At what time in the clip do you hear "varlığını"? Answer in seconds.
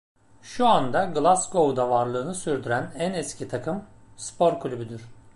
1.89-2.35